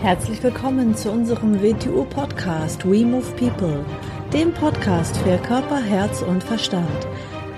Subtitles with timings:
[0.00, 3.82] Herzlich willkommen zu unserem WTU-Podcast We Move People,
[4.30, 7.06] dem Podcast für Körper, Herz und Verstand.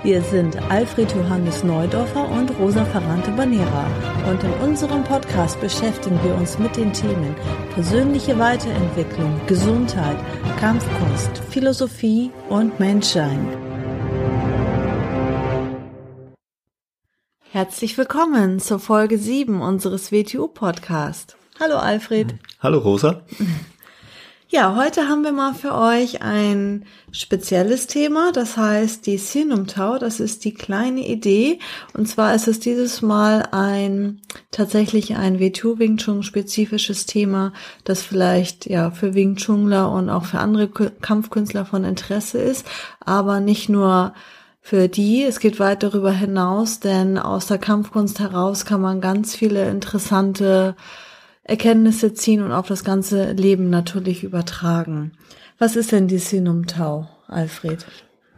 [0.03, 3.85] Wir sind Alfred Johannes Neudorfer und Rosa Ferrante Banera
[4.29, 7.35] und in unserem Podcast beschäftigen wir uns mit den Themen
[7.73, 10.17] persönliche Weiterentwicklung, Gesundheit,
[10.61, 13.47] Kampfkunst, Philosophie und Menschsein.
[17.51, 21.38] Herzlich willkommen zur Folge 7 unseres WTU-Podcasts.
[21.59, 22.35] Hallo Alfred.
[22.61, 23.19] Hallo Rosa.
[24.47, 30.21] Ja, heute haben wir mal für euch ein spezielles Thema, das heißt die Sinumtau, das
[30.21, 31.59] ist die kleine Idee.
[31.93, 37.51] Und zwar ist es dieses Mal ein tatsächlich ein WTU Wing Chun spezifisches Thema,
[37.83, 42.65] das vielleicht ja für Wing Chunler und auch für andere Kampfkünstler von Interesse ist,
[43.01, 44.13] aber nicht nur
[44.61, 45.23] für die.
[45.23, 50.77] Es geht weit darüber hinaus, denn aus der Kampfkunst heraus kann man ganz viele interessante
[51.49, 55.11] Erkenntnisse ziehen und auf das ganze Leben natürlich übertragen.
[55.57, 57.85] Was ist denn die Sinum Tau, Alfred?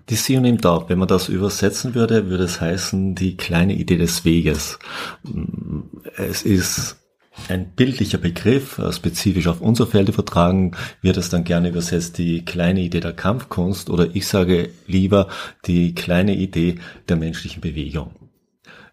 [0.09, 4.26] Die Sionim Tau, wenn man das übersetzen würde, würde es heißen, die kleine Idee des
[4.26, 4.80] Weges.
[6.17, 6.98] Es ist
[7.48, 12.44] ein bildlicher Begriff, äh, spezifisch auf unser Feld übertragen, wird es dann gerne übersetzt die
[12.44, 15.28] kleine Idee der Kampfkunst oder ich sage lieber
[15.66, 16.76] die kleine Idee
[17.08, 18.20] der menschlichen Bewegung.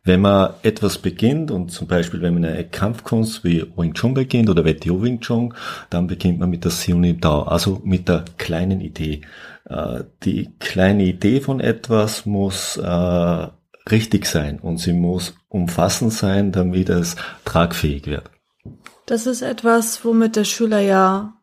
[0.08, 4.48] Wenn man etwas beginnt und zum Beispiel wenn man eine Kampfkunst wie Wing Chun beginnt
[4.48, 5.52] oder WTO Wing Chun,
[5.90, 9.20] dann beginnt man mit der Siunim Dao, also mit der kleinen Idee.
[9.68, 13.48] Äh, die kleine Idee von etwas muss äh,
[13.90, 17.14] richtig sein und sie muss umfassend sein, damit es
[17.44, 18.30] tragfähig wird.
[19.04, 21.34] Das ist etwas, womit der Schüler ja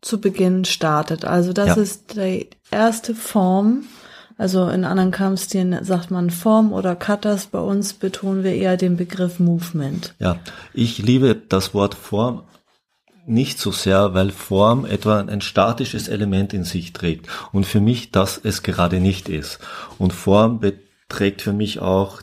[0.00, 1.24] zu Beginn startet.
[1.24, 1.74] Also das ja.
[1.76, 3.84] ist die erste Form
[4.36, 7.46] also in anderen Kampfstilen sagt man Form oder Cutters.
[7.46, 10.14] Bei uns betonen wir eher den Begriff Movement.
[10.18, 10.38] Ja,
[10.72, 12.42] ich liebe das Wort Form
[13.26, 18.10] nicht so sehr, weil Form etwa ein statisches Element in sich trägt und für mich
[18.10, 19.60] das es gerade nicht ist.
[19.98, 22.20] Und Form beträgt für mich auch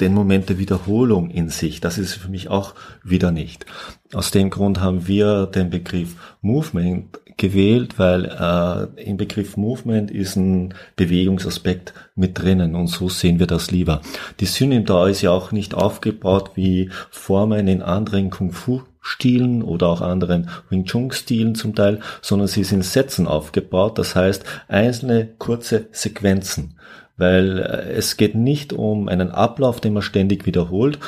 [0.00, 1.80] den Moment der Wiederholung in sich.
[1.80, 3.66] Das ist für mich auch wieder nicht.
[4.14, 10.36] Aus dem Grund haben wir den Begriff Movement gewählt, weil äh, im Begriff Movement ist
[10.36, 14.00] ein Bewegungsaspekt mit drinnen und so sehen wir das lieber.
[14.40, 19.62] Die Synonym da ist ja auch nicht aufgebaut wie Formen in anderen Kung Fu Stilen
[19.62, 24.44] oder auch anderen Wing Chun Stilen zum Teil, sondern sie sind Sätzen aufgebaut, das heißt
[24.68, 26.76] einzelne kurze Sequenzen
[27.18, 30.98] weil äh, es geht nicht um einen Ablauf, den man ständig wiederholt.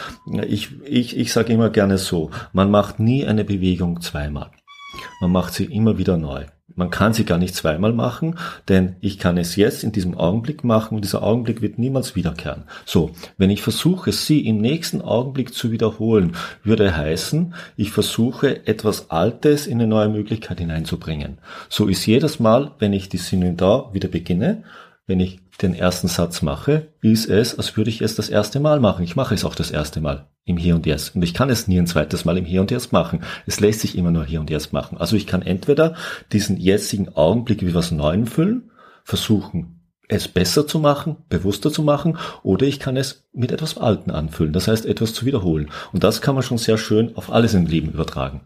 [0.46, 4.50] Ich, ich, ich sage immer gerne so, man macht nie eine Bewegung zweimal.
[5.20, 6.44] Man macht sie immer wieder neu.
[6.76, 8.36] Man kann sie gar nicht zweimal machen,
[8.68, 12.64] denn ich kann es jetzt in diesem Augenblick machen und dieser Augenblick wird niemals wiederkehren.
[12.84, 16.34] So, wenn ich versuche, sie im nächsten Augenblick zu wiederholen,
[16.64, 21.38] würde heißen, ich versuche etwas Altes in eine neue Möglichkeit hineinzubringen.
[21.68, 24.64] So ist jedes Mal, wenn ich die Synodar wieder beginne,
[25.06, 28.80] wenn ich den ersten Satz mache, ist es, als würde ich es das erste Mal
[28.80, 29.04] machen.
[29.04, 31.14] Ich mache es auch das erste Mal im Hier und Jetzt.
[31.14, 33.20] Und ich kann es nie ein zweites Mal im Hier und Jetzt machen.
[33.46, 34.98] Es lässt sich immer nur Hier und Jetzt machen.
[34.98, 35.94] Also ich kann entweder
[36.32, 38.70] diesen jetzigen Augenblick wie was Neuem füllen,
[39.04, 44.10] versuchen, es besser zu machen, bewusster zu machen, oder ich kann es mit etwas Alten
[44.10, 44.52] anfüllen.
[44.52, 45.70] Das heißt, etwas zu wiederholen.
[45.92, 48.42] Und das kann man schon sehr schön auf alles im Leben übertragen.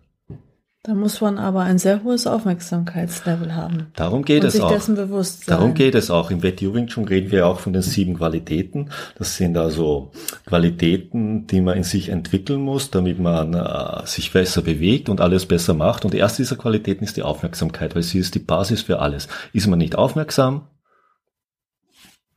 [0.85, 3.89] Da muss man aber ein sehr hohes Aufmerksamkeitslevel haben.
[3.97, 4.71] Darum geht und es sich auch.
[4.71, 5.57] dessen bewusst sein.
[5.57, 6.31] Darum geht es auch.
[6.31, 8.91] Im WTU Wing Chun reden wir auch von den sieben Qualitäten.
[9.17, 10.13] Das sind also
[10.47, 15.47] Qualitäten, die man in sich entwickeln muss, damit man äh, sich besser bewegt und alles
[15.47, 16.05] besser macht.
[16.05, 19.27] Und die erste dieser Qualitäten ist die Aufmerksamkeit, weil sie ist die Basis für alles.
[19.53, 20.69] Ist man nicht aufmerksam,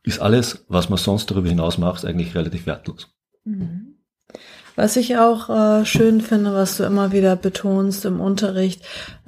[0.02, 3.14] ist alles, was man sonst darüber hinaus macht, eigentlich relativ wertlos.
[3.44, 3.91] Mhm.
[4.74, 8.82] Was ich auch äh, schön finde, was du immer wieder betonst im Unterricht,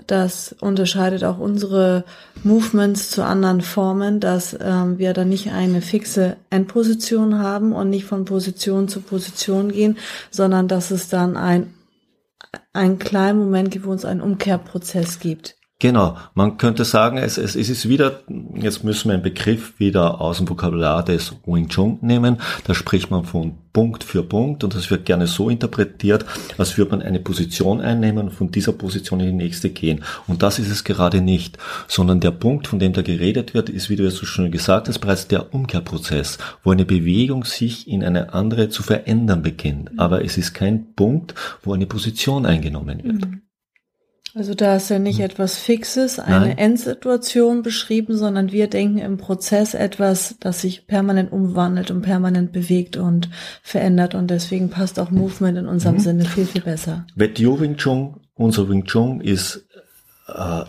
[0.06, 2.04] das unterscheidet auch unsere
[2.42, 8.06] Movements zu anderen Formen, dass ähm, wir da nicht eine fixe Endposition haben und nicht
[8.06, 9.98] von Position zu Position gehen,
[10.30, 11.74] sondern dass es dann ein,
[12.72, 15.56] einen kleinen Moment gibt, wo uns einen Umkehrprozess gibt.
[15.84, 18.20] Genau, man könnte sagen, es, es, es ist wieder,
[18.54, 22.38] jetzt müssen wir einen Begriff wieder aus dem Vokabular des Wing Chun nehmen.
[22.66, 26.24] Da spricht man von Punkt für Punkt und das wird gerne so interpretiert,
[26.56, 30.02] als würde man eine Position einnehmen und von dieser Position in die nächste gehen.
[30.26, 33.90] Und das ist es gerade nicht, sondern der Punkt, von dem da geredet wird, ist,
[33.90, 38.02] wie du es so schön gesagt hast, bereits der Umkehrprozess, wo eine Bewegung sich in
[38.02, 39.90] eine andere zu verändern beginnt.
[39.98, 43.20] Aber es ist kein Punkt, wo eine Position eingenommen wird.
[43.26, 43.43] Mhm.
[44.36, 45.26] Also da ist ja nicht hm.
[45.26, 46.58] etwas Fixes, eine Nein.
[46.58, 52.96] Endsituation beschrieben, sondern wir denken im Prozess etwas, das sich permanent umwandelt und permanent bewegt
[52.96, 53.30] und
[53.62, 56.00] verändert und deswegen passt auch Movement in unserem mhm.
[56.00, 57.06] Sinne viel, viel besser.
[57.14, 59.68] Wetio Wing Chun, unser Wing Chun ist,
[60.26, 60.64] äh,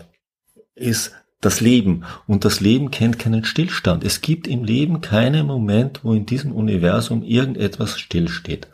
[0.76, 4.04] ist das Leben und das Leben kennt keinen Stillstand.
[4.04, 8.68] Es gibt im Leben keinen Moment, wo in diesem Universum irgendetwas stillsteht.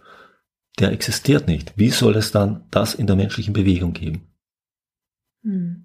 [0.78, 1.72] Der existiert nicht.
[1.76, 4.31] Wie soll es dann das in der menschlichen Bewegung geben?
[5.42, 5.84] Hm.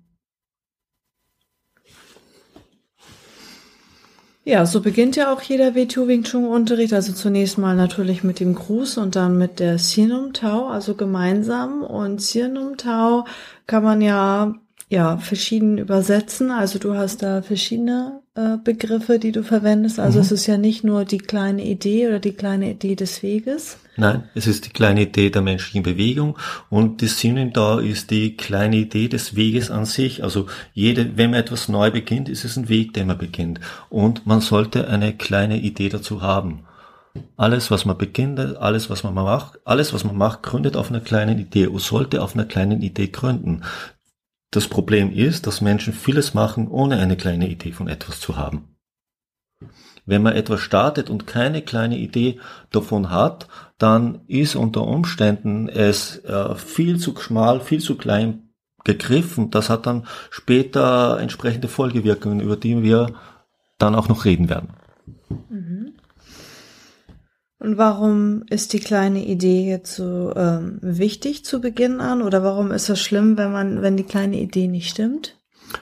[4.43, 6.93] Ja, so beginnt ja auch jeder WTU Wing Chun Unterricht.
[6.93, 11.83] Also zunächst mal natürlich mit dem Gruß und dann mit der Sienum Tau, also gemeinsam.
[11.83, 13.25] Und Sienum Tau
[13.65, 14.55] kann man ja
[14.89, 16.51] ja, verschieden übersetzen.
[16.51, 19.99] Also du hast da verschiedene äh, Begriffe, die du verwendest.
[19.99, 20.21] Also mhm.
[20.23, 23.77] es ist ja nicht nur die kleine Idee oder die kleine Idee des Weges.
[23.99, 26.37] Nein, es ist die kleine Idee der menschlichen Bewegung
[26.69, 30.23] und das Synonym da ist die kleine Idee des Weges an sich.
[30.23, 33.59] Also jede, wenn man etwas neu beginnt, ist es ein Weg, den man beginnt.
[33.89, 36.67] Und man sollte eine kleine Idee dazu haben.
[37.37, 41.01] Alles, was man beginnt, alles, was man macht, alles, was man macht, gründet auf einer
[41.01, 43.63] kleinen Idee und sollte auf einer kleinen Idee gründen.
[44.51, 48.77] Das Problem ist, dass Menschen vieles machen, ohne eine kleine Idee von etwas zu haben.
[50.05, 52.39] Wenn man etwas startet und keine kleine Idee
[52.71, 58.49] davon hat, dann ist unter Umständen es äh, viel zu schmal, viel zu klein
[58.83, 59.51] gegriffen.
[59.51, 63.13] Das hat dann später entsprechende Folgewirkungen, über die wir
[63.77, 64.69] dann auch noch reden werden.
[65.49, 65.93] Mhm.
[67.59, 72.21] Und warum ist die kleine Idee jetzt so ähm, wichtig zu Beginn an?
[72.21, 75.36] Oder warum ist das schlimm, wenn man, wenn die kleine Idee nicht stimmt?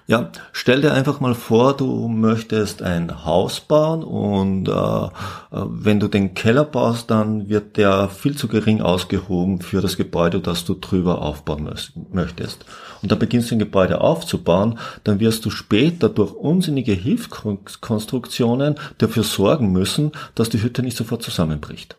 [0.08, 5.10] Ja, stell dir einfach mal vor, du möchtest ein Haus bauen und äh, äh,
[5.52, 10.40] wenn du den Keller baust, dann wird der viel zu gering ausgehoben für das Gebäude,
[10.40, 11.70] das du drüber aufbauen
[12.12, 12.66] möchtest.
[13.02, 19.24] Und da beginnst du ein Gebäude aufzubauen, dann wirst du später durch unsinnige Hilfskonstruktionen dafür
[19.24, 21.98] sorgen müssen, dass die Hütte nicht sofort zusammenbricht.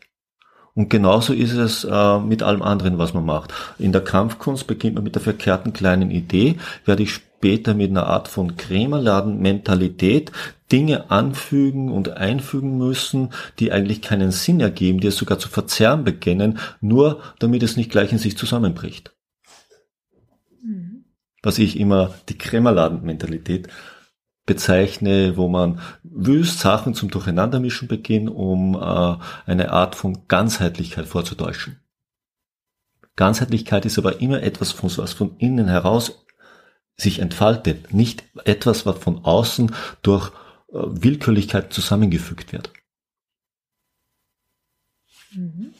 [0.77, 3.53] Und genauso ist es äh, mit allem anderen, was man macht.
[3.79, 8.07] In der Kampfkunst beginnt man mit der verkehrten kleinen Idee, werde ich später mit einer
[8.07, 10.33] Art von Krämerladen-Mentalität
[10.73, 16.03] Dinge anfügen und einfügen müssen, die eigentlich keinen Sinn ergeben, die es sogar zu verzerren
[16.03, 19.15] beginnen, nur damit es nicht gleich in sich zusammenbricht.
[20.63, 21.05] Mhm.
[21.43, 23.69] Was ich immer die Krämerladen-Mentalität
[24.45, 29.17] bezeichne, wo man wüst Sachen zum Durcheinandermischen beginnt, um äh,
[29.47, 31.81] eine Art von Ganzheitlichkeit vorzutäuschen.
[33.17, 36.26] Ganzheitlichkeit ist aber immer etwas, von, was von innen heraus
[36.97, 40.33] sich entfaltet, nicht etwas, was von außen durch äh,
[40.73, 42.73] Willkürlichkeit zusammengefügt wird.
[45.33, 45.75] Mhm.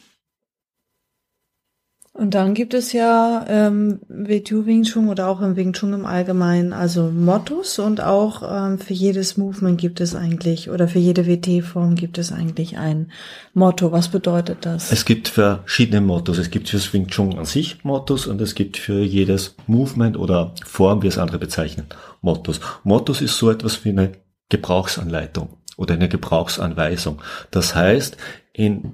[2.17, 6.07] Und dann gibt es ja ähm, WTU Wing Chun oder auch im Wing Chun im
[6.07, 11.27] Allgemeinen, also Mottos und auch ähm, für jedes Movement gibt es eigentlich oder für jede
[11.27, 13.11] WT-Form gibt es eigentlich ein
[13.53, 13.91] Motto.
[13.91, 14.91] Was bedeutet das?
[14.91, 16.39] Es gibt verschiedene Mottos.
[16.39, 20.17] Es gibt für das Wing Chun an sich Mottos und es gibt für jedes Movement
[20.17, 21.85] oder Form, wie es andere bezeichnen,
[22.21, 22.59] Mottos.
[22.83, 24.13] Mottos ist so etwas wie eine
[24.49, 27.21] Gebrauchsanleitung oder eine Gebrauchsanweisung.
[27.51, 28.17] Das heißt,
[28.53, 28.93] in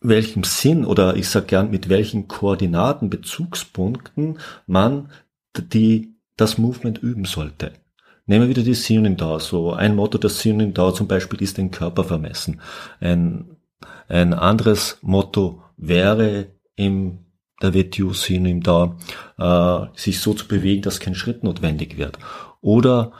[0.00, 5.10] welchem Sinn oder ich sag gern mit welchen Koordinaten, Bezugspunkten man
[5.56, 7.72] die, das Movement üben sollte.
[8.26, 9.40] Nehmen wir wieder die Synonym da.
[9.40, 12.60] So ein Motto der Synonym da zum Beispiel ist den Körper vermessen.
[13.00, 13.56] Ein,
[14.08, 16.46] ein anderes Motto wäre
[16.76, 17.18] im
[17.60, 18.96] der WTU Synonym da,
[19.38, 22.18] äh, sich so zu bewegen, dass kein Schritt notwendig wird.
[22.62, 23.12] Oder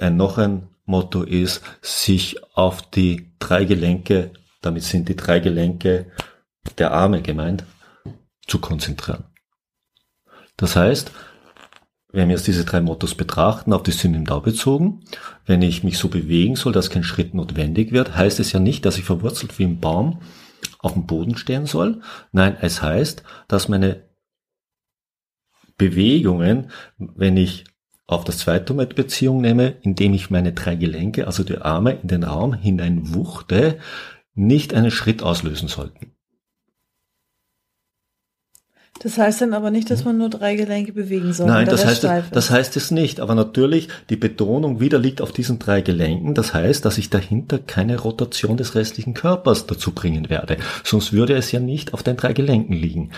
[0.00, 4.30] ein, noch ein Motto ist, sich auf die drei Gelenke
[4.62, 6.06] damit sind die drei Gelenke
[6.78, 7.64] der Arme gemeint,
[8.46, 9.24] zu konzentrieren.
[10.56, 11.12] Das heißt,
[12.12, 15.00] wenn wir jetzt diese drei Mottos betrachten, auf die Sinn Da bezogen,
[15.46, 18.84] wenn ich mich so bewegen soll, dass kein Schritt notwendig wird, heißt es ja nicht,
[18.84, 20.20] dass ich verwurzelt wie ein Baum
[20.78, 22.02] auf dem Boden stehen soll.
[22.32, 24.04] Nein, es heißt, dass meine
[25.78, 27.64] Bewegungen, wenn ich
[28.06, 32.08] auf das zweite mit Beziehung nehme, indem ich meine drei Gelenke, also die Arme in
[32.08, 33.78] den Raum hinein wuchte,
[34.34, 36.14] nicht einen Schritt auslösen sollten.
[39.02, 41.48] Das heißt dann aber nicht, dass man nur drei Gelenke bewegen soll.
[41.48, 43.18] Nein, das heißt, es, das heißt es nicht.
[43.18, 46.34] Aber natürlich, die Betonung wieder liegt auf diesen drei Gelenken.
[46.34, 50.56] Das heißt, dass ich dahinter keine Rotation des restlichen Körpers dazu bringen werde.
[50.84, 53.10] Sonst würde es ja nicht auf den drei Gelenken liegen.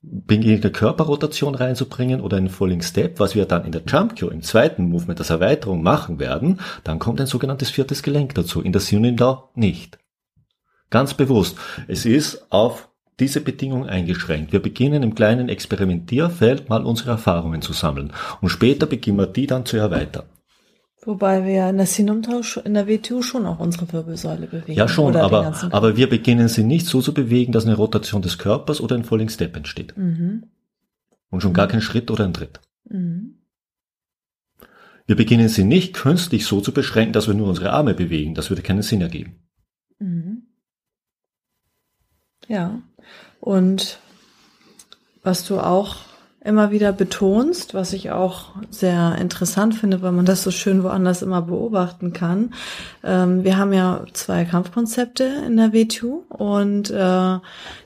[0.00, 4.32] Beginne eine Körperrotation reinzubringen oder einen Falling Step, was wir dann in der Jump Cue
[4.32, 8.62] im zweiten Movement als Erweiterung machen werden, dann kommt ein sogenanntes viertes Gelenk dazu.
[8.62, 9.98] In der Union Law nicht.
[10.90, 11.56] Ganz bewusst.
[11.86, 12.87] Es ist auf
[13.20, 14.52] diese Bedingung eingeschränkt.
[14.52, 19.46] Wir beginnen im kleinen Experimentierfeld mal unsere Erfahrungen zu sammeln und später beginnen wir die
[19.46, 20.24] dann zu erweitern.
[21.04, 24.72] Wobei wir in der Sinumtausch, in der WTU schon auch unsere Wirbelsäule bewegen.
[24.72, 28.36] Ja, schon, aber, aber wir beginnen sie nicht so zu bewegen, dass eine Rotation des
[28.36, 29.96] Körpers oder ein Falling Step entsteht.
[29.96, 30.48] Mhm.
[31.30, 32.60] Und schon gar kein Schritt oder ein Tritt.
[32.84, 33.38] Mhm.
[35.06, 38.34] Wir beginnen sie nicht künstlich so zu beschränken, dass wir nur unsere Arme bewegen.
[38.34, 39.36] Das würde keinen Sinn ergeben.
[39.98, 40.42] Mhm.
[42.48, 42.82] Ja.
[43.40, 43.98] Und
[45.22, 46.07] was du auch
[46.48, 51.20] immer wieder betonst, was ich auch sehr interessant finde, weil man das so schön woanders
[51.20, 52.54] immer beobachten kann.
[53.04, 57.38] Ähm, wir haben ja zwei Kampfkonzepte in der W2 und äh,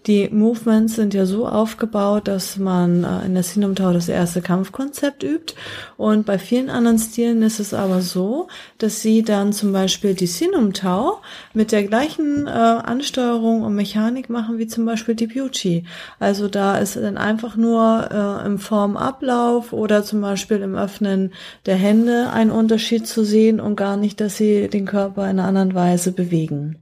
[0.07, 4.41] die Movements sind ja so aufgebaut, dass man äh, in der Sinum Tau das erste
[4.41, 5.55] Kampfkonzept übt
[5.97, 8.47] und bei vielen anderen Stilen ist es aber so,
[8.79, 11.21] dass sie dann zum Beispiel die Sinum Tau
[11.53, 15.85] mit der gleichen äh, Ansteuerung und Mechanik machen wie zum Beispiel die Beauty.
[16.21, 21.33] Also da ist dann einfach nur äh, im Formablauf oder zum Beispiel im Öffnen
[21.67, 25.49] der Hände ein Unterschied zu sehen und gar nicht, dass sie den Körper in einer
[25.49, 26.77] anderen Weise bewegen.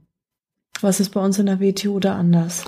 [0.81, 2.65] Was ist bei uns in der WTO da anders?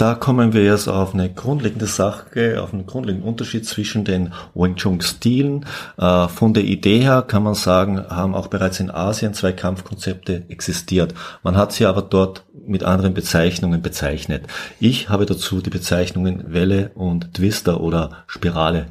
[0.00, 4.76] Da kommen wir jetzt auf eine grundlegende Sache, auf einen grundlegenden Unterschied zwischen den Wing
[4.76, 5.66] Chun Stilen.
[5.98, 10.46] Äh, von der Idee her kann man sagen, haben auch bereits in Asien zwei Kampfkonzepte
[10.48, 11.12] existiert.
[11.42, 14.46] Man hat sie aber dort mit anderen Bezeichnungen bezeichnet.
[14.78, 18.86] Ich habe dazu die Bezeichnungen Welle und Twister oder Spirale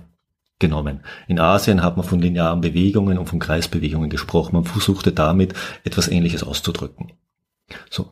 [0.60, 1.00] genommen.
[1.28, 4.54] In Asien hat man von linearen Bewegungen und von Kreisbewegungen gesprochen.
[4.54, 7.14] Man versuchte damit etwas Ähnliches auszudrücken.
[7.90, 8.12] So.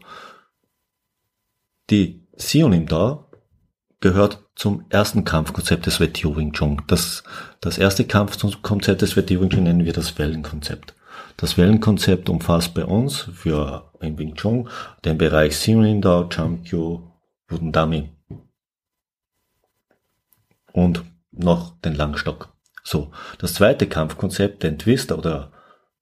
[1.92, 3.26] Die Sionim da
[4.00, 6.82] gehört zum ersten Kampfkonzept des WTO Wing Chun.
[6.88, 7.24] Das,
[7.62, 10.96] das erste Kampfkonzept des WTO Wing Chun nennen wir das Wellenkonzept.
[11.36, 14.70] Das Wellenkonzept umfasst bei uns für in Wing Chun
[15.04, 17.12] den Bereich Sionim da, Chamkyo,
[17.48, 18.10] Wudendami
[20.74, 22.54] und noch den Langstock.
[22.84, 25.52] So, das zweite Kampfkonzept, den Twister oder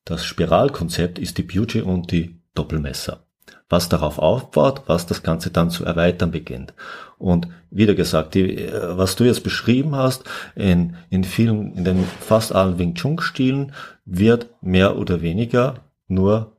[0.03, 3.24] das Spiralkonzept ist die Beauty und die Doppelmesser
[3.69, 6.73] was darauf aufbaut, was das Ganze dann zu erweitern beginnt.
[7.17, 10.23] Und wieder gesagt, die, äh, was du jetzt beschrieben hast,
[10.55, 13.73] in, in vielen, in den fast allen Wing Chun Stilen
[14.05, 16.55] wird mehr oder weniger nur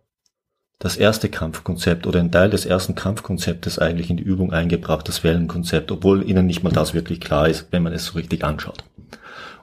[0.79, 5.25] das erste Kampfkonzept oder ein Teil des ersten Kampfkonzeptes eigentlich in die Übung eingebracht, das
[5.25, 8.85] Wellenkonzept, obwohl ihnen nicht mal das wirklich klar ist, wenn man es so richtig anschaut.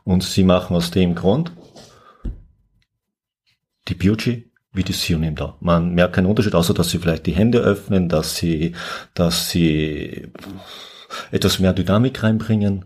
[0.03, 1.51] Und sie machen aus dem Grund
[3.87, 5.55] die Beauty wie die Sionim da.
[5.59, 8.73] Man merkt keinen Unterschied, außer dass sie vielleicht die Hände öffnen, dass sie,
[9.13, 10.31] dass sie
[11.31, 12.85] etwas mehr Dynamik reinbringen.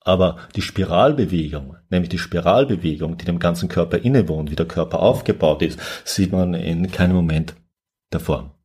[0.00, 5.62] Aber die Spiralbewegung, nämlich die Spiralbewegung, die dem ganzen Körper innewohnt, wie der Körper aufgebaut
[5.62, 7.54] ist, sieht man in keinem Moment
[8.10, 8.56] davor.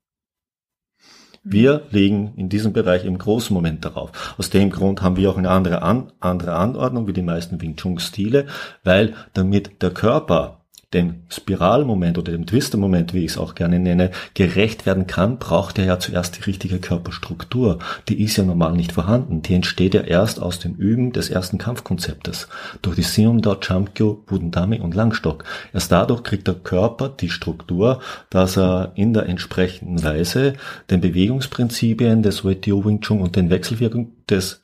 [1.44, 4.36] Wir legen in diesem Bereich im großen Moment darauf.
[4.38, 7.76] Aus dem Grund haben wir auch eine andere, An andere Anordnung wie die meisten Wing
[7.76, 8.46] Chun Stile,
[8.84, 10.61] weil damit der Körper
[10.94, 15.80] dem Spiralmoment oder dem Twister-Moment, wie ich es auch gerne nenne, gerecht werden kann, braucht
[15.80, 17.80] er ja zuerst die richtige Körperstruktur.
[18.10, 19.42] Die ist ja normal nicht vorhanden.
[19.42, 22.50] Die entsteht ja erst aus dem Üben des ersten Kampfkonzeptes.
[22.82, 25.46] Durch die Siumda, Chamkyo, Budendami und Langstock.
[25.74, 30.54] Erst dadurch kriegt der Körper die Struktur, dass er in der entsprechenden Weise
[30.90, 34.62] den Bewegungsprinzipien des WTO Wing Chun und den Wechselwirkungen des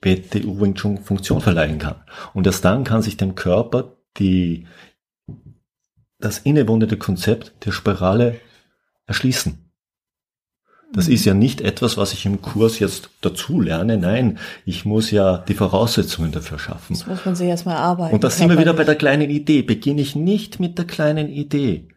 [0.00, 1.96] WTO Wing Chun Funktion verleihen kann.
[2.32, 4.66] Und erst dann kann sich dem Körper die
[6.18, 8.40] das innewohnende Konzept der Spirale
[9.06, 9.62] erschließen.
[10.92, 13.98] Das ist ja nicht etwas, was ich im Kurs jetzt dazu lerne.
[13.98, 16.94] Nein, ich muss ja die Voraussetzungen dafür schaffen.
[16.94, 18.14] Das muss man sich erstmal arbeiten.
[18.14, 19.62] Und da sind wir wieder bei der kleinen Idee.
[19.62, 21.88] Beginne ich nicht mit der kleinen Idee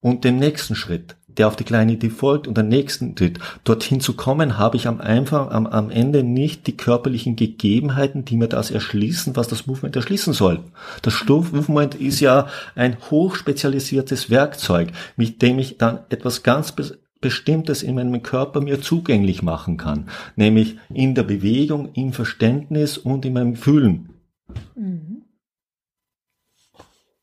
[0.00, 3.38] und dem nächsten Schritt, der auf die kleine Idee folgt und der nächsten tritt.
[3.64, 8.36] Dorthin zu kommen, habe ich am einfach am, am Ende nicht die körperlichen Gegebenheiten, die
[8.36, 10.60] mir das erschließen, was das Movement erschließen soll.
[11.02, 16.74] Das Stumpf-Movement ist ja ein hochspezialisiertes Werkzeug, mit dem ich dann etwas ganz
[17.20, 23.24] Bestimmtes in meinem Körper mir zugänglich machen kann, nämlich in der Bewegung, im Verständnis und
[23.24, 24.10] in meinem Fühlen.
[24.76, 25.15] Mhm.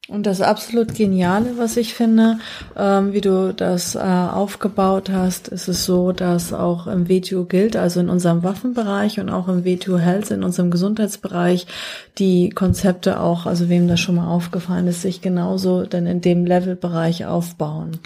[0.09, 2.37] Und das absolut Geniale, was ich finde,
[2.75, 7.77] ähm, wie du das äh, aufgebaut hast, ist es so, dass auch im WTO gilt,
[7.77, 11.67] also in unserem Waffenbereich und auch im WTO Health, in unserem Gesundheitsbereich,
[12.17, 16.45] die Konzepte auch, also wem das schon mal aufgefallen ist, sich genauso denn in dem
[16.45, 17.97] Levelbereich aufbauen.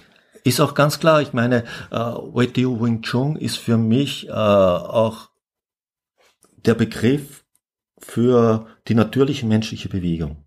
[0.43, 5.29] Ist auch ganz klar, ich meine, äh, WTO Wing Chun ist für mich äh, auch
[6.63, 7.43] der Begriff
[7.97, 10.45] für die natürliche menschliche Bewegung.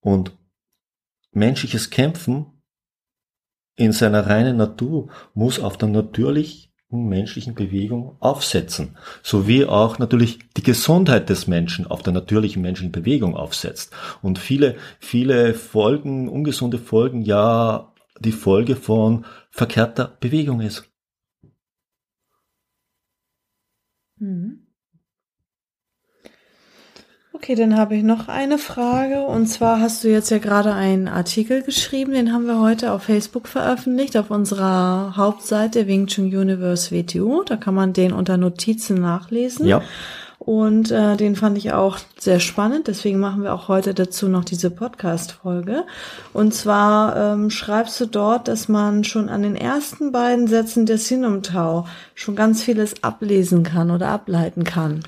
[0.00, 0.32] Und
[1.34, 2.46] menschliches Kämpfen
[3.76, 10.62] in seiner reinen Natur muss auf der natürlich menschlichen Bewegung aufsetzen, sowie auch natürlich die
[10.62, 13.92] Gesundheit des Menschen auf der natürlichen menschlichen Bewegung aufsetzt.
[14.22, 20.88] Und viele, viele Folgen, ungesunde Folgen ja die Folge von verkehrter Bewegung ist.
[24.20, 24.63] Mhm.
[27.36, 29.22] Okay, dann habe ich noch eine Frage.
[29.22, 33.02] Und zwar hast du jetzt ja gerade einen Artikel geschrieben, den haben wir heute auf
[33.02, 37.42] Facebook veröffentlicht, auf unserer Hauptseite Wing Chun Universe WTU.
[37.42, 39.66] Da kann man den unter Notizen nachlesen.
[39.66, 39.82] Ja.
[40.38, 44.44] Und äh, den fand ich auch sehr spannend, deswegen machen wir auch heute dazu noch
[44.44, 45.84] diese Podcast-Folge.
[46.32, 50.98] Und zwar ähm, schreibst du dort, dass man schon an den ersten beiden Sätzen der
[50.98, 55.00] Sinumtau schon ganz vieles ablesen kann oder ableiten kann.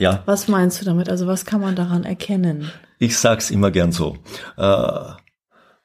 [0.00, 0.22] Ja.
[0.24, 1.10] Was meinst du damit?
[1.10, 2.72] Also was kann man daran erkennen?
[2.98, 4.16] Ich sag's immer gern so.
[4.56, 5.12] Äh,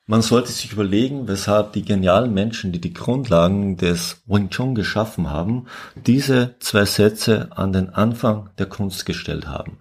[0.07, 5.29] man sollte sich überlegen, weshalb die genialen Menschen, die die Grundlagen des Wing Chun geschaffen
[5.29, 5.65] haben,
[6.05, 9.79] diese zwei Sätze an den Anfang der Kunst gestellt haben.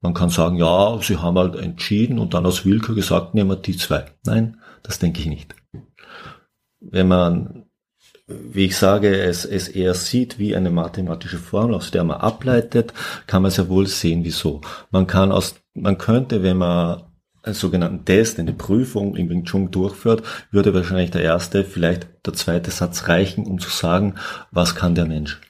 [0.00, 3.56] Man kann sagen, ja, sie haben halt entschieden und dann aus Willkür gesagt, nehmen wir
[3.56, 4.06] die zwei.
[4.24, 5.54] Nein, das denke ich nicht.
[6.80, 7.57] Wenn man,
[8.28, 12.92] wie ich sage, es, es eher sieht wie eine mathematische Formel, aus der man ableitet,
[13.26, 14.60] kann man sehr wohl sehen, wieso.
[14.90, 17.04] Man kann aus, man könnte, wenn man
[17.42, 22.34] einen sogenannten Test, eine Prüfung in Wing Chun durchführt, würde wahrscheinlich der erste, vielleicht der
[22.34, 24.16] zweite Satz reichen, um zu sagen,
[24.50, 25.40] was kann der Mensch.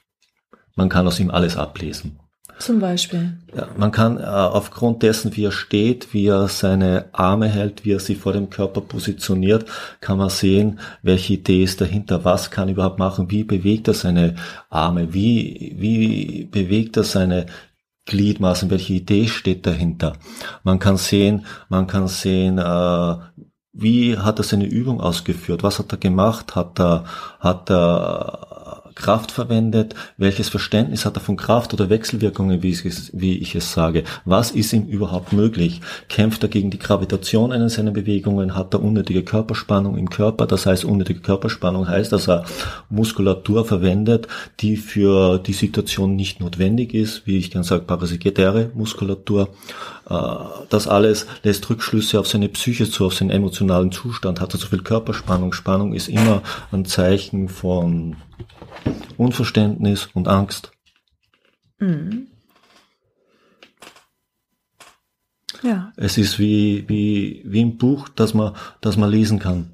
[0.75, 2.19] Man kann aus ihm alles ablesen.
[2.59, 3.37] Zum Beispiel.
[3.55, 7.93] Ja, man kann äh, aufgrund dessen, wie er steht, wie er seine Arme hält, wie
[7.93, 9.65] er sie vor dem Körper positioniert,
[10.01, 13.93] kann man sehen, welche Idee ist dahinter, was kann er überhaupt machen, wie bewegt er
[13.93, 14.35] seine
[14.69, 17.45] Arme, wie, wie bewegt er seine
[18.05, 20.13] Gliedmaßen, welche Idee steht dahinter.
[20.63, 23.15] Man kann sehen, man kann sehen, äh,
[23.71, 27.05] wie hat er seine Übung ausgeführt, was hat er gemacht, hat er,
[27.39, 28.58] hat er
[28.99, 33.55] Kraft verwendet, welches Verständnis hat er von Kraft oder Wechselwirkungen, wie ich, es, wie ich
[33.55, 38.55] es sage, was ist ihm überhaupt möglich, kämpft er gegen die Gravitation in seinen Bewegungen,
[38.55, 42.43] hat er unnötige Körperspannung im Körper, das heißt unnötige Körperspannung heißt, dass er
[42.89, 44.27] Muskulatur verwendet,
[44.59, 49.49] die für die Situation nicht notwendig ist, wie ich gerne sage, parasitäre Muskulatur,
[50.09, 50.15] äh,
[50.69, 54.67] das alles lässt Rückschlüsse auf seine Psyche zu, auf seinen emotionalen Zustand, hat er zu
[54.67, 58.17] viel Körperspannung, Spannung ist immer ein Zeichen von
[59.17, 60.71] Unverständnis und Angst.
[61.79, 62.27] Mhm.
[65.61, 65.91] Ja.
[65.97, 69.71] Es ist wie, wie, wie ein Buch, das man, das man lesen kann.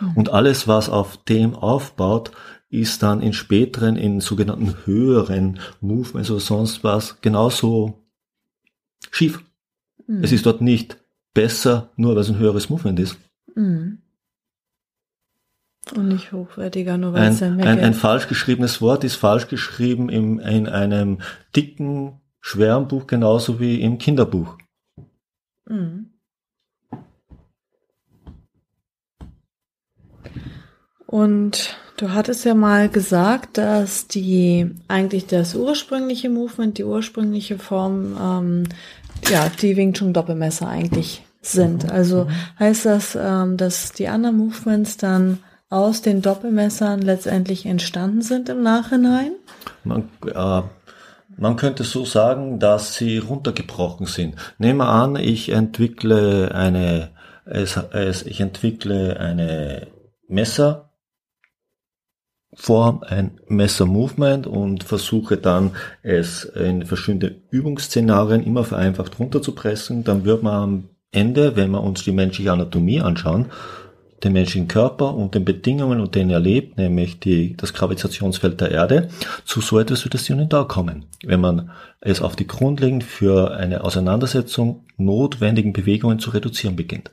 [0.00, 0.12] Mhm.
[0.16, 2.32] Und alles, was auf dem aufbaut,
[2.68, 8.04] ist dann in späteren, in sogenannten höheren Movements oder sonst was genauso
[9.10, 9.42] schief.
[10.06, 10.24] Mhm.
[10.24, 10.98] Es ist dort nicht
[11.32, 13.16] besser, nur weil es ein höheres Movement ist.
[13.54, 13.98] Mhm.
[15.92, 20.08] Und nicht hochwertiger, nur weil es ein, ein, ein falsch geschriebenes Wort ist falsch geschrieben
[20.08, 21.20] im, in einem
[21.54, 24.56] dicken, schweren Buch genauso wie im Kinderbuch.
[25.68, 26.10] Mhm.
[31.06, 38.16] Und du hattest ja mal gesagt, dass die eigentlich das ursprüngliche Movement, die ursprüngliche Form,
[38.20, 38.64] ähm,
[39.30, 41.90] ja, die Wing Chun Doppelmesser eigentlich sind.
[41.90, 42.30] Also mhm.
[42.58, 45.38] heißt das, ähm, dass die anderen Movements dann
[45.74, 49.32] aus den Doppelmessern letztendlich entstanden sind im Nachhinein?
[49.82, 50.62] Man, äh,
[51.36, 54.36] man könnte so sagen, dass sie runtergebrochen sind.
[54.58, 57.10] Nehmen wir an, ich entwickle eine,
[57.44, 59.88] es, es, ich entwickle eine
[60.28, 60.84] Messerform,
[63.00, 70.04] ein Messer-Movement und versuche dann es in verschiedene Übungsszenarien immer vereinfacht runterzupressen.
[70.04, 73.50] Dann wird man am Ende, wenn wir uns die menschliche Anatomie anschauen,
[74.24, 78.70] den menschlichen Körper und den Bedingungen, unter denen er lebt, nämlich die, das Gravitationsfeld der
[78.70, 79.08] Erde,
[79.44, 81.04] zu so etwas wie das Unitau kommen.
[81.24, 87.10] Wenn man es auf die grundlegend für eine Auseinandersetzung notwendigen Bewegungen zu reduzieren beginnt.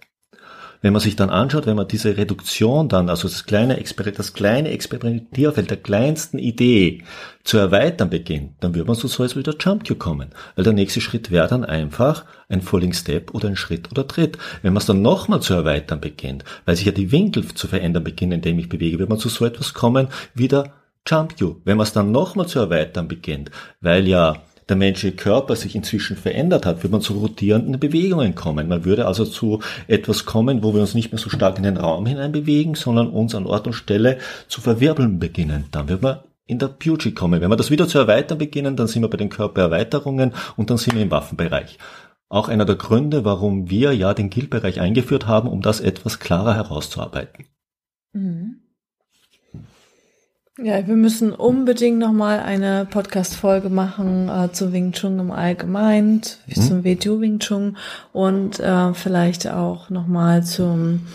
[0.81, 4.33] Wenn man sich dann anschaut, wenn man diese Reduktion dann, also das kleine, Exper das
[4.33, 7.03] kleine Experimentierfeld der kleinsten Idee
[7.43, 10.29] zu erweitern beginnt, dann wird man zu so etwas wie der Jump Cue kommen.
[10.55, 14.39] Weil der nächste Schritt wäre dann einfach ein Falling Step oder ein Schritt oder Tritt.
[14.63, 18.03] Wenn man es dann nochmal zu erweitern beginnt, weil sich ja die Winkel zu verändern
[18.03, 20.73] beginnen, indem ich bewege, wird man zu so etwas kommen wie der
[21.07, 21.61] Jump Cue.
[21.63, 26.15] Wenn man es dann nochmal zu erweitern beginnt, weil ja der menschliche Körper sich inzwischen
[26.15, 28.69] verändert hat, wird man zu rotierenden Bewegungen kommen.
[28.69, 31.77] Man würde also zu etwas kommen, wo wir uns nicht mehr so stark in den
[31.77, 35.65] Raum hinein bewegen, sondern uns an Ort und Stelle zu verwirbeln beginnen.
[35.71, 37.41] Dann wird man in der Beauty kommen.
[37.41, 40.77] Wenn wir das wieder zu erweitern beginnen, dann sind wir bei den Körpererweiterungen und dann
[40.77, 41.77] sind wir im Waffenbereich.
[42.29, 46.55] Auch einer der Gründe, warum wir ja den Guild-Bereich eingeführt haben, um das etwas klarer
[46.55, 47.45] herauszuarbeiten.
[48.13, 48.60] Mhm.
[50.63, 56.61] Ja, wir müssen unbedingt nochmal eine Podcast-Folge machen äh, zu Wing Chun im Allgemeinen, hm?
[56.61, 57.77] zum WTO Wing Chun
[58.13, 61.07] und äh, vielleicht auch nochmal zum,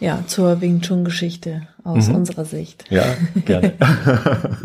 [0.00, 2.16] ja, zur Wing Chun Geschichte aus mhm.
[2.16, 2.84] unserer Sicht.
[2.90, 3.04] Ja,
[3.46, 3.72] gerne.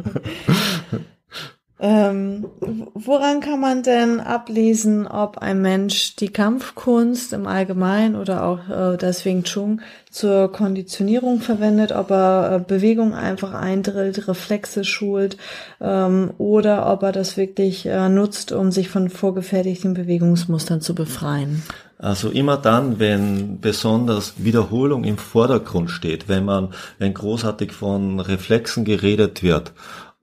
[1.87, 2.45] Ähm,
[2.95, 8.97] woran kann man denn ablesen, ob ein Mensch die Kampfkunst im Allgemeinen oder auch äh,
[8.97, 15.37] das Wing Chun zur Konditionierung verwendet, ob er äh, Bewegung einfach eindrillt, Reflexe schult
[15.79, 21.61] ähm, oder ob er das wirklich äh, nutzt, um sich von vorgefertigten Bewegungsmustern zu befreien?
[21.99, 28.85] Also immer dann, wenn besonders Wiederholung im Vordergrund steht, wenn man, wenn großartig von Reflexen
[28.85, 29.71] geredet wird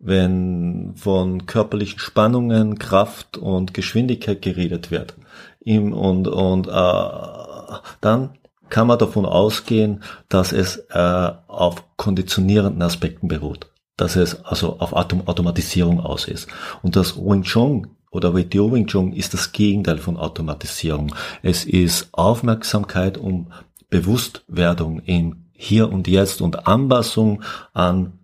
[0.02, 5.14] wenn von körperlichen Spannungen, Kraft und Geschwindigkeit geredet wird.
[5.60, 8.30] Im, und und äh, dann
[8.68, 14.92] kann man davon ausgehen, dass es äh, auf konditionierenden Aspekten beruht, dass es also auf
[14.92, 16.48] Autom Automatisierung aus ist.
[16.82, 21.14] Und das Wing Chun oder WTO Wing Chun ist das Gegenteil von Automatisierung.
[21.42, 23.52] Es ist Aufmerksamkeit um
[23.88, 28.18] Bewusstwerdung im Hier und Jetzt und Anpassung an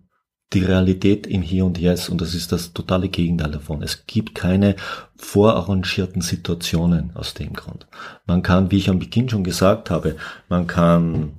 [0.53, 3.83] die Realität im Hier und Jetzt und das ist das totale Gegenteil davon.
[3.83, 4.75] Es gibt keine
[5.15, 7.87] vorarrangierten Situationen aus dem Grund.
[8.25, 10.15] Man kann, wie ich am Beginn schon gesagt habe,
[10.47, 11.33] man kann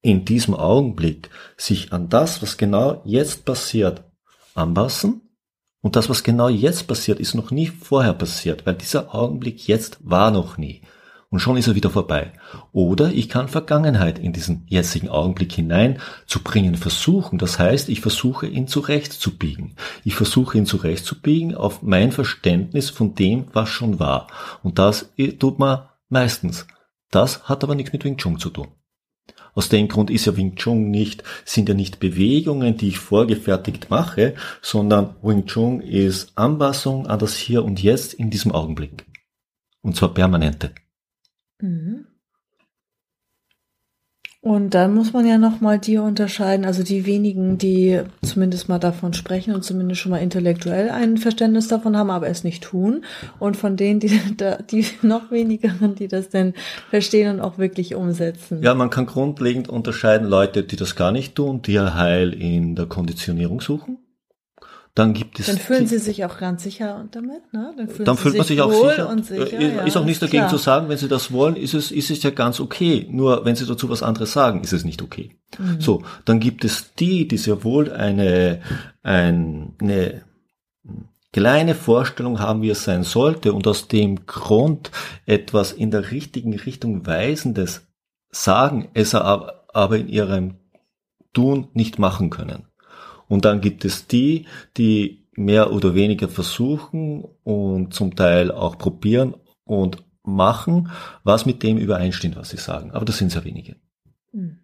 [0.00, 4.04] in diesem Augenblick sich an das, was genau jetzt passiert,
[4.54, 5.20] anpassen
[5.82, 9.98] und das, was genau jetzt passiert, ist noch nie vorher passiert, weil dieser Augenblick jetzt
[10.00, 10.82] war noch nie
[11.36, 12.32] und schon ist er wieder vorbei.
[12.72, 17.36] Oder ich kann Vergangenheit in diesen jetzigen Augenblick hinein zu bringen versuchen.
[17.36, 19.74] Das heißt, ich versuche ihn zurechtzubiegen.
[20.02, 24.28] Ich versuche ihn zurechtzubiegen auf mein Verständnis von dem, was schon war.
[24.62, 26.66] Und das tut man meistens.
[27.10, 28.68] Das hat aber nichts mit Wing Chun zu tun.
[29.52, 33.90] Aus dem Grund ist ja Wing Chun nicht, sind ja nicht Bewegungen, die ich vorgefertigt
[33.90, 39.04] mache, sondern Wing Chun ist Anpassung an das Hier und Jetzt in diesem Augenblick.
[39.82, 40.72] Und zwar permanente.
[41.60, 42.06] Mhm.
[44.46, 49.12] Und dann muss man ja nochmal die unterscheiden, also die wenigen, die zumindest mal davon
[49.12, 53.04] sprechen und zumindest schon mal intellektuell ein Verständnis davon haben, aber es nicht tun.
[53.40, 54.20] Und von denen, die,
[54.70, 56.54] die noch wenigeren, die das denn
[56.90, 58.62] verstehen und auch wirklich umsetzen.
[58.62, 62.76] Ja, man kann grundlegend unterscheiden Leute, die das gar nicht tun, die ihr Heil in
[62.76, 63.98] der Konditionierung suchen.
[64.96, 65.44] Dann gibt es.
[65.44, 67.74] Dann fühlen Sie sich auch ganz sicher damit, ne?
[67.76, 69.14] Dann, dann fühlt man sich auch sicher.
[69.22, 70.48] sicher äh, ist ja, auch nichts dagegen klar.
[70.48, 73.06] zu sagen, wenn Sie das wollen, ist es, ist es ja ganz okay.
[73.10, 75.36] Nur wenn Sie dazu was anderes sagen, ist es nicht okay.
[75.58, 75.82] Mhm.
[75.82, 78.62] So, dann gibt es die, die sehr wohl eine,
[79.02, 80.22] ein, eine
[81.30, 84.90] kleine Vorstellung haben, wie es sein sollte und aus dem Grund
[85.26, 87.86] etwas in der richtigen Richtung weisendes
[88.30, 90.54] sagen, es aber in ihrem
[91.34, 92.64] Tun nicht machen können.
[93.28, 99.34] Und dann gibt es die, die mehr oder weniger versuchen und zum Teil auch probieren
[99.64, 100.90] und machen,
[101.24, 102.90] was mit dem übereinstimmt, was sie sagen.
[102.92, 103.76] Aber das sind sehr wenige.
[104.32, 104.58] Mhm.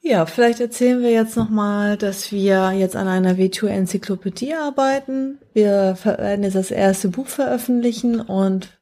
[0.00, 5.38] Ja, vielleicht erzählen wir jetzt nochmal, dass wir jetzt an einer WTO-Enzyklopädie arbeiten.
[5.52, 8.77] Wir werden jetzt das erste Buch veröffentlichen und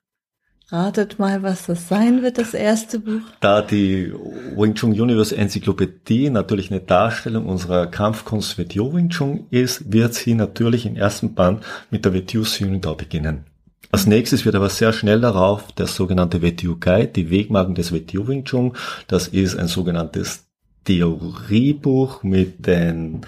[0.69, 3.21] Ratet mal, was das sein wird, das erste Buch.
[3.39, 4.13] Da die
[4.57, 10.35] Wing Chun Universe Enzyklopädie natürlich eine Darstellung unserer Kampfkunst WTO Wing Chun ist, wird sie
[10.35, 13.45] natürlich im ersten Band mit der WTO Sunidao beginnen.
[13.93, 18.27] Als nächstes wird aber sehr schnell darauf der sogenannte WTO Guide, die Wegmarken des WTO
[18.27, 18.73] Wing Chun.
[19.07, 20.47] Das ist ein sogenanntes
[20.85, 23.21] Theoriebuch mit den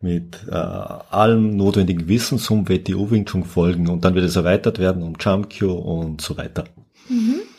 [0.00, 4.78] mit äh, allem notwendigen Wissen zum WTO Wing Chun folgen und dann wird es erweitert
[4.78, 6.64] werden um Jump und so weiter.
[7.08, 7.55] Mhm.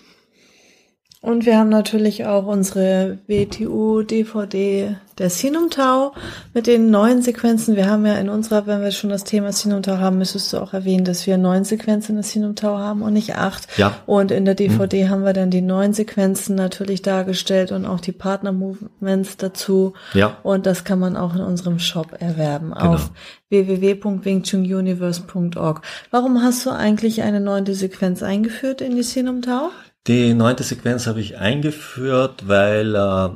[1.28, 6.13] Und wir haben natürlich auch unsere WTU-DVD der Sinumtau
[6.54, 7.76] mit den neuen Sequenzen.
[7.76, 10.72] Wir haben ja in unserer, wenn wir schon das Thema Sinumtau haben, müsstest du auch
[10.72, 13.68] erwähnen, dass wir neun Sequenzen in der Sinumtau haben und nicht acht.
[13.78, 13.98] Ja.
[14.06, 15.10] Und in der DVD mhm.
[15.10, 19.96] haben wir dann die neun Sequenzen natürlich dargestellt und auch die Partner-Movements dazu.
[20.13, 20.38] Ja.
[20.44, 22.94] Und das kann man auch in unserem Shop erwerben genau.
[22.94, 23.12] auf
[23.50, 25.82] www.wingchununiverse.org.
[26.10, 29.72] Warum hast du eigentlich eine neunte Sequenz eingeführt in die Sinumtau?
[30.08, 33.30] Die neunte Sequenz habe ich eingeführt, weil äh,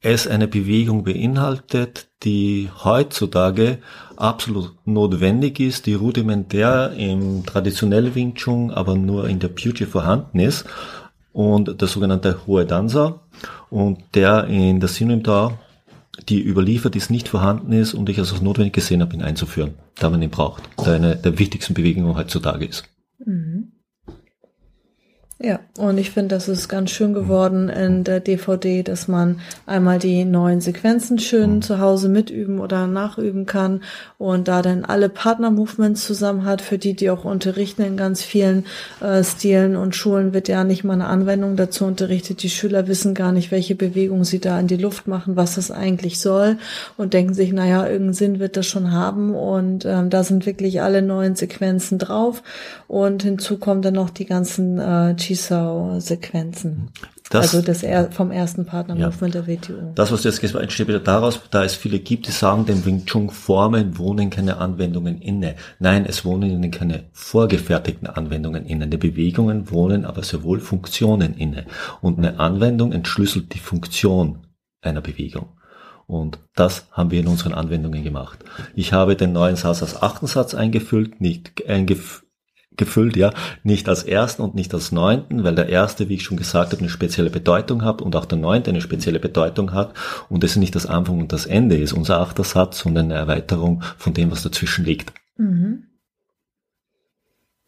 [0.00, 3.78] es eine Bewegung beinhaltet, die heutzutage
[4.16, 10.38] absolut notwendig ist, die rudimentär im traditionellen Wing Chun, aber nur in der Puji vorhanden
[10.38, 10.64] ist
[11.32, 13.20] und der sogenannte Hohe Danza
[13.68, 15.58] und der in der da,
[16.30, 19.74] die überliefert ist, nicht vorhanden ist und ich also als notwendig gesehen habe, ihn einzuführen,
[19.96, 22.84] da man ihn braucht, da eine der wichtigsten Bewegungen heutzutage ist.
[23.24, 23.69] Mhm.
[25.42, 29.98] Ja, und ich finde, das ist ganz schön geworden in der DVD, dass man einmal
[29.98, 31.62] die neuen Sequenzen schön mhm.
[31.62, 33.80] zu Hause mitüben oder nachüben kann
[34.18, 38.66] und da dann alle Partner-Movements zusammen hat, für die, die auch unterrichten in ganz vielen
[39.00, 42.42] äh, Stilen und Schulen wird ja nicht mal eine Anwendung dazu unterrichtet.
[42.42, 45.70] Die Schüler wissen gar nicht, welche Bewegung sie da in die Luft machen, was das
[45.70, 46.58] eigentlich soll
[46.98, 50.82] und denken sich, naja, irgendeinen Sinn wird das schon haben und ähm, da sind wirklich
[50.82, 52.42] alle neuen Sequenzen drauf
[52.88, 56.90] und hinzu kommen dann noch die ganzen äh, Chisau-Sequenzen.
[57.30, 59.42] Das, also das er, vom ersten Partner-Movement ja.
[59.42, 59.92] der WTO.
[59.94, 62.66] Das, was du jetzt gesagt hast, entsteht wieder daraus, da es viele gibt, die sagen,
[62.66, 65.54] dem Wing Chun Formen wohnen keine Anwendungen inne.
[65.78, 68.88] Nein, es wohnen ihnen keine vorgefertigten Anwendungen inne.
[68.88, 71.66] Die Bewegungen wohnen aber sehr wohl Funktionen inne.
[72.00, 74.38] Und eine Anwendung entschlüsselt die Funktion
[74.80, 75.50] einer Bewegung.
[76.08, 78.40] Und das haben wir in unseren Anwendungen gemacht.
[78.74, 82.24] Ich habe den neuen Satz als achten Satz eingefüllt, nicht eingefüllt
[82.80, 86.36] gefüllt, ja, nicht als ersten und nicht als neunten, weil der erste, wie ich schon
[86.36, 89.94] gesagt habe, eine spezielle Bedeutung hat und auch der neunte eine spezielle Bedeutung hat
[90.28, 93.84] und es nicht das Anfang und das Ende ist, unser achter Satz, sondern eine Erweiterung
[93.96, 95.12] von dem, was dazwischen liegt.
[95.36, 95.84] Mhm.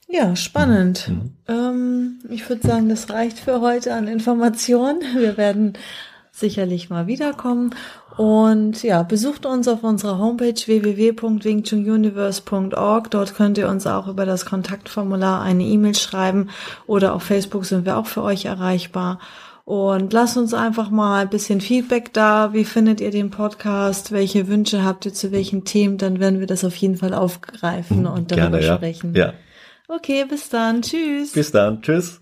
[0.08, 1.08] Ja, spannend.
[1.08, 1.36] Mhm.
[1.48, 5.00] Ähm, ich würde sagen, das reicht für heute an Informationen.
[5.16, 5.74] Wir werden
[6.32, 7.74] sicherlich mal wiederkommen.
[8.16, 13.10] Und ja, besucht uns auf unserer Homepage www.wingchununiverse.org.
[13.10, 16.50] Dort könnt ihr uns auch über das Kontaktformular eine E-Mail schreiben
[16.86, 19.18] oder auf Facebook sind wir auch für euch erreichbar.
[19.64, 22.52] Und lasst uns einfach mal ein bisschen Feedback da.
[22.52, 24.10] Wie findet ihr den Podcast?
[24.10, 25.98] Welche Wünsche habt ihr zu welchen Themen?
[25.98, 28.74] Dann werden wir das auf jeden Fall aufgreifen und darüber Gerne, ja.
[28.76, 29.14] sprechen.
[29.14, 29.34] Ja.
[29.88, 30.82] Okay, bis dann.
[30.82, 31.30] Tschüss.
[31.32, 31.80] Bis dann.
[31.80, 32.21] Tschüss.